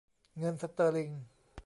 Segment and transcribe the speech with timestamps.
[0.37, 1.11] เงินสเตอร์ลิง